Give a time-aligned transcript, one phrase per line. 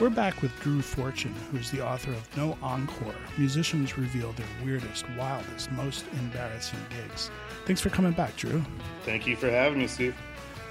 [0.00, 3.14] We're back with Drew Fortune, who is the author of No Encore.
[3.36, 7.30] Musicians reveal their weirdest, wildest, most embarrassing gigs.
[7.66, 8.62] Thanks for coming back, Drew.
[9.04, 10.16] Thank you for having me, Steve.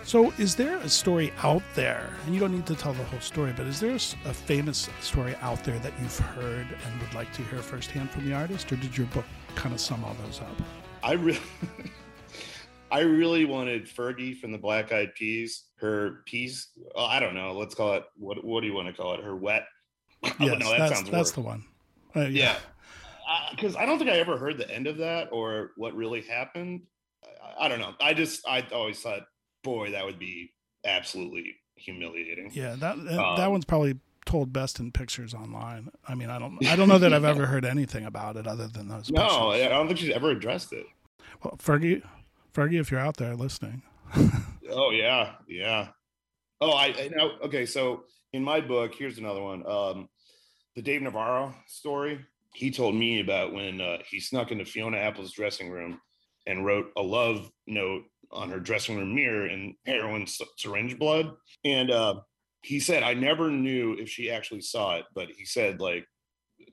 [0.04, 3.20] So, is there a story out there, and you don't need to tell the whole
[3.20, 7.32] story, but is there a famous story out there that you've heard and would like
[7.34, 10.42] to hear firsthand from the artist, or did your book kind of sum all those
[10.42, 10.60] up?
[11.04, 11.40] I really.
[12.92, 16.70] I really wanted Fergie from the Black Eyed Peas, her piece.
[16.96, 17.54] Well, I don't know.
[17.54, 18.44] Let's call it what?
[18.44, 19.24] What do you want to call it?
[19.24, 19.66] Her wet.
[20.24, 21.64] Yes, oh, no, that that's, sounds that's the one.
[22.14, 22.56] Uh, yeah,
[23.52, 23.80] because yeah.
[23.80, 26.82] uh, I don't think I ever heard the end of that or what really happened.
[27.24, 27.94] I, I, don't know.
[28.02, 29.22] I just I always thought,
[29.64, 30.52] boy, that would be
[30.84, 32.52] absolutely humiliating.
[32.54, 35.90] Yeah, that um, that one's probably told best in pictures online.
[36.08, 38.68] I mean, I don't I don't know that I've ever heard anything about it other
[38.68, 39.10] than those.
[39.10, 39.66] No, pictures.
[39.66, 40.86] I don't think she's ever addressed it.
[41.44, 42.04] Well, Fergie,
[42.54, 43.82] Fergie, if you're out there listening.
[44.72, 45.90] oh yeah, yeah.
[46.62, 47.32] Oh, I, I know.
[47.44, 49.66] Okay, so in my book, here's another one.
[49.68, 50.10] Um,
[50.76, 52.26] the Dave Navarro story.
[52.54, 56.02] He told me about when uh, he snuck into Fiona Apple's dressing room
[56.48, 60.26] and wrote a love note on her dressing room mirror in heroin
[60.58, 61.32] syringe blood.
[61.64, 62.22] And uh,
[62.62, 66.06] he said, I never knew if she actually saw it, but he said, like,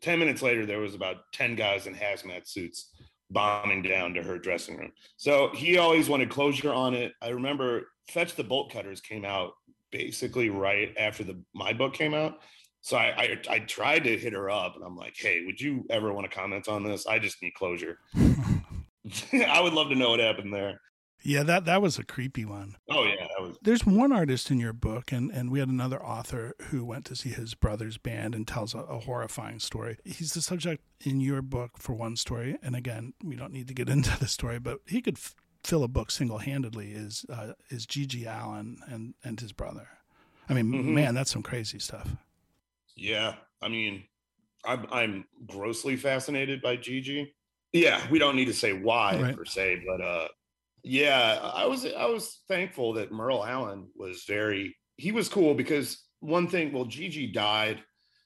[0.00, 2.90] 10 minutes later, there was about 10 guys in hazmat suits
[3.30, 4.92] bombing down to her dressing room.
[5.16, 7.12] So he always wanted closure on it.
[7.20, 9.52] I remember Fetch the Bolt Cutters came out
[9.90, 12.38] basically right after the my book came out.
[12.80, 15.84] So I, I, I tried to hit her up and I'm like, hey, would you
[15.90, 17.06] ever want to comment on this?
[17.06, 17.98] I just need closure.
[18.16, 20.80] I would love to know what happened there.
[21.26, 22.76] Yeah, that that was a creepy one.
[22.88, 23.56] Oh yeah, that was.
[23.60, 27.16] There's one artist in your book, and and we had another author who went to
[27.16, 29.98] see his brother's band and tells a, a horrifying story.
[30.04, 33.74] He's the subject in your book for one story, and again, we don't need to
[33.74, 36.92] get into the story, but he could f- fill a book single handedly.
[36.92, 39.88] Is uh, is GG Allin and and his brother?
[40.48, 40.94] I mean, mm-hmm.
[40.94, 42.08] man, that's some crazy stuff.
[42.94, 44.04] Yeah, I mean,
[44.64, 47.32] I'm I'm grossly fascinated by GG.
[47.72, 49.36] Yeah, we don't need to say why right.
[49.36, 50.28] per se, but uh,
[50.86, 56.00] yeah, I was I was thankful that Merle Allin was very he was cool because
[56.20, 57.82] one thing, well, GG died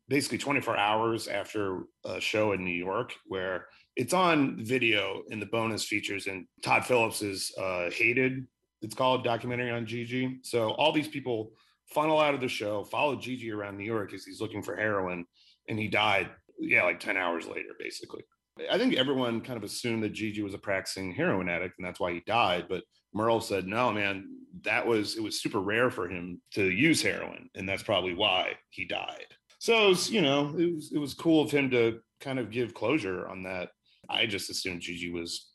[0.09, 3.67] basically 24 hours after a show in New York where
[3.97, 8.47] it's on video in the bonus features and Todd Phillips is uh, hated.
[8.83, 10.45] It's called documentary on GG.
[10.45, 11.53] So all these people
[11.95, 15.25] funnel out of the show, follow GG around New York as he's looking for heroin,
[15.69, 16.29] and he died.
[16.59, 18.23] Yeah, like 10 hours later, basically.
[18.71, 22.01] I think everyone kind of assumed that GG was a practicing heroin addict and that's
[22.01, 22.67] why he died.
[22.69, 22.83] But
[23.15, 24.29] Merle said, no, man,
[24.63, 27.49] that was, it was super rare for him to use heroin.
[27.55, 29.27] And that's probably why he died.
[29.59, 32.75] So, was, you know, it was, it was cool of him to kind of give
[32.75, 33.71] closure on that.
[34.09, 35.51] I just assumed GG was,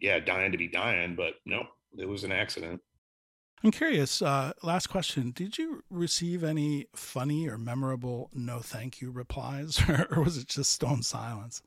[0.00, 1.64] yeah, dying to be dying, but no,
[1.98, 2.80] it was an accident.
[3.64, 4.20] I'm curious.
[4.20, 9.80] Uh, last question: Did you receive any funny or memorable "no thank you" replies,
[10.10, 11.62] or was it just stone silence?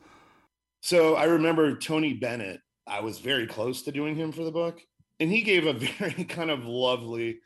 [0.85, 2.61] So I remember Tony Bennett.
[2.85, 4.79] I was very close to doing him for the book,
[5.19, 7.39] and he gave a very kind of lovely,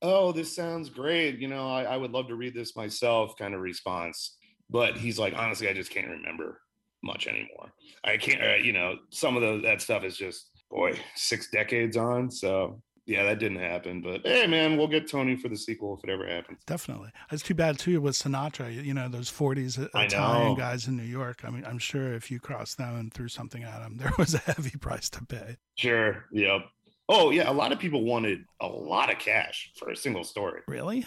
[0.00, 1.40] "Oh, this sounds great.
[1.40, 4.36] You know, I, I would love to read this myself." kind of response.
[4.70, 6.60] But he's like, honestly, I just can't remember
[7.02, 7.72] much anymore.
[8.04, 11.96] I can't, uh, you know, some of the, that stuff is just, boy, six decades
[11.96, 12.30] on.
[12.30, 14.00] So yeah, that didn't happen.
[14.00, 16.58] But hey, man, we'll get Tony for the sequel if it ever happens.
[16.66, 17.10] Definitely.
[17.30, 18.82] It's too bad too with Sinatra.
[18.82, 21.40] You know those '40s Italian guys in New York.
[21.44, 24.34] I mean, I'm sure if you crossed them and threw something at them, there was
[24.34, 25.56] a heavy price to pay.
[25.76, 26.24] Sure.
[26.32, 26.62] Yep.
[27.08, 30.62] Oh yeah, a lot of people wanted a lot of cash for a single story.
[30.66, 31.06] Really?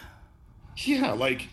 [0.77, 1.13] Yeah.
[1.13, 1.47] Like,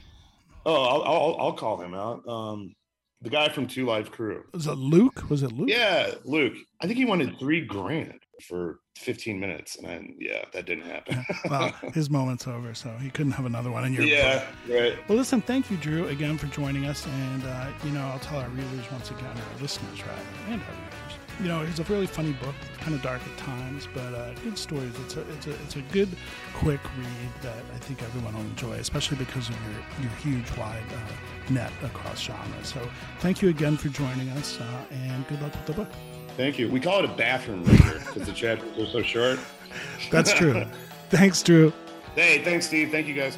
[0.66, 2.27] oh, I'll I'll, I'll call him out.
[2.28, 2.75] Um,
[3.24, 4.44] the guy from Two Live Crew.
[4.52, 5.28] Was it Luke?
[5.30, 5.70] Was it Luke?
[5.70, 6.54] Yeah, Luke.
[6.80, 11.24] I think he wanted three grand for 15 minutes, and I, yeah, that didn't happen.
[11.50, 14.04] well, his moment's over, so he couldn't have another one in your.
[14.04, 14.76] Yeah, book.
[14.76, 15.08] right.
[15.08, 18.38] Well, listen, thank you, Drew, again for joining us, and uh, you know, I'll tell
[18.38, 21.03] our readers once again, our listeners rather, and our readers.
[21.41, 24.57] You know, it's a really funny book, kind of dark at times, but uh, good
[24.57, 24.92] stories.
[25.04, 26.09] It's a, it's a, it's a good,
[26.54, 30.83] quick read that I think everyone will enjoy, especially because of your, your huge, wide
[30.92, 32.69] uh, net across genres.
[32.69, 32.89] So,
[33.19, 35.89] thank you again for joining us, uh, and good luck with the book.
[36.36, 36.69] Thank you.
[36.69, 39.39] We call it a bathroom reader because the chapters are so short.
[40.10, 40.65] That's true.
[41.10, 41.72] thanks, Drew.
[42.15, 42.91] Hey, thanks, Steve.
[42.91, 43.37] Thank you, guys.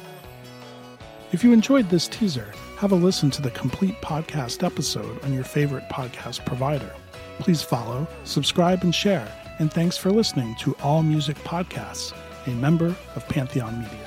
[1.31, 5.43] If you enjoyed this teaser, have a listen to the complete podcast episode on your
[5.43, 6.93] favorite podcast provider.
[7.39, 9.31] Please follow, subscribe, and share.
[9.59, 12.13] And thanks for listening to All Music Podcasts,
[12.45, 14.06] a member of Pantheon Media.